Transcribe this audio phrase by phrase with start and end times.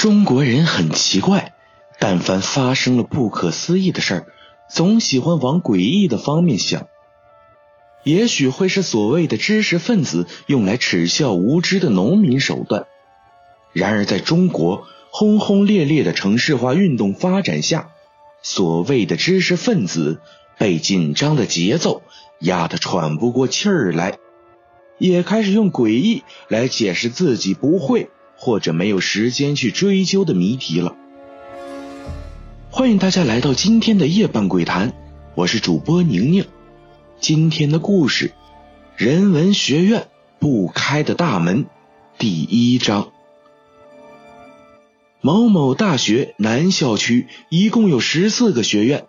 [0.00, 1.52] 中国人很奇怪，
[1.98, 4.26] 但凡发生了不可思议的事儿，
[4.70, 6.86] 总喜欢往诡异的方面想。
[8.02, 12.86] 也许会是所谓的知识分子用来耻笑无知的农民手段。
[13.74, 17.90] 然而，在中国轰轰烈烈的城市化运动发展下，
[18.40, 20.22] 所谓的知识分子
[20.56, 22.00] 被紧张的节奏
[22.38, 24.16] 压得喘不过气儿来，
[24.96, 28.08] 也开始用诡异来解释自己不会
[28.40, 30.96] 或者没有时间去追究的谜题了。
[32.70, 34.94] 欢迎大家来到今天的夜半鬼谈，
[35.34, 36.46] 我是主播宁宁。
[37.20, 38.32] 今天的故事：
[38.96, 41.66] 人文学院不开的大门，
[42.16, 43.12] 第一章。
[45.20, 49.04] 某某大学南校区一共有十四个学院，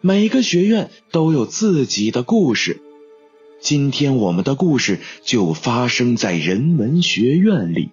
[0.00, 2.82] 每个学院都有自己的故事。
[3.60, 7.90] 今天我们的故事就发生在人文学院里。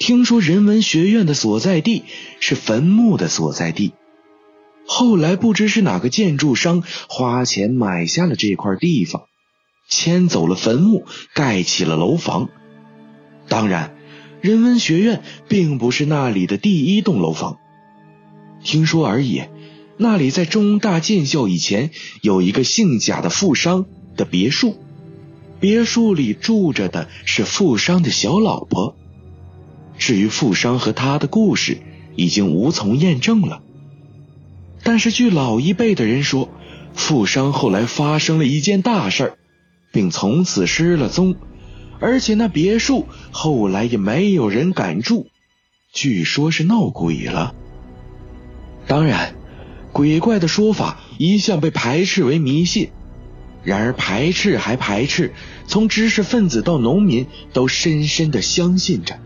[0.00, 2.04] 听说人文学院的所在地
[2.40, 3.92] 是坟墓的所在地。
[4.86, 9.24] 后来不知是哪个建筑商花钱买下了这块地方，
[9.90, 12.48] 迁走了坟墓，盖起了楼房。
[13.46, 13.94] 当然，
[14.40, 17.58] 人文学院并不是那里的第一栋楼房，
[18.64, 19.42] 听说而已。
[19.98, 21.90] 那里在中大建校以前
[22.22, 23.84] 有一个姓贾的富商
[24.16, 24.78] 的别墅，
[25.60, 28.96] 别墅里住着的是富商的小老婆。
[30.00, 31.82] 至于富商和他的故事，
[32.16, 33.62] 已经无从验证了。
[34.82, 36.48] 但是，据老一辈的人说，
[36.94, 39.34] 富商后来发生了一件大事，
[39.92, 41.36] 并从此失了踪，
[42.00, 45.26] 而且那别墅后来也没有人敢住，
[45.92, 47.54] 据说是闹鬼了。
[48.86, 49.34] 当然，
[49.92, 52.90] 鬼怪的说法一向被排斥为迷信。
[53.62, 55.34] 然而，排斥还排斥，
[55.66, 59.18] 从知识分子到农民都深深的相信着。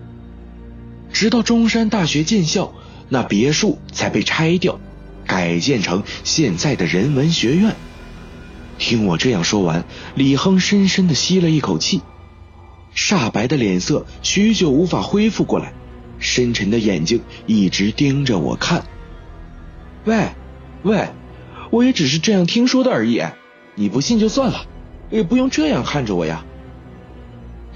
[1.14, 2.74] 直到中山大学建校，
[3.08, 4.80] 那别墅才被拆掉。
[5.26, 7.74] 改建成现在的人文学院。
[8.78, 12.02] 听我这样说完，李亨深深的吸了一口气，
[12.94, 15.72] 煞白的脸色许久无法恢复过来，
[16.18, 18.84] 深沉的眼睛一直盯着我看。
[20.04, 20.28] 喂，
[20.82, 21.08] 喂，
[21.70, 23.22] 我也只是这样听说的而已，
[23.76, 24.66] 你不信就算了，
[25.10, 26.44] 也不用这样看着我呀。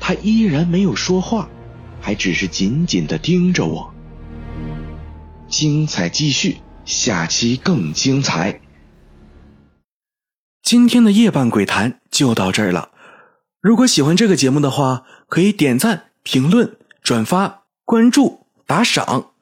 [0.00, 1.48] 他依然没有说话，
[2.08, 3.92] 还只是紧紧的盯着我。
[5.46, 6.56] 精彩继续。
[6.86, 8.62] 下期更精彩。
[10.62, 12.92] 今天的夜半鬼谈就到这儿了。
[13.60, 19.32] 如果喜欢这个节目的话，可以点赞、评论、转发、关注、打赏，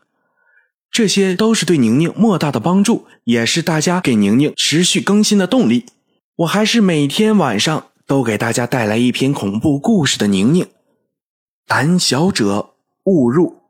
[0.91, 5.87] 这些都是对宁宁莫大的帮助，也是大家给宁宁持续更新的动力。
[6.39, 10.67] 我还是每天晚上都给大家带来一篇恐怖故事的宁宁。
[11.67, 12.75] 胆小者
[13.07, 13.66] 勿入。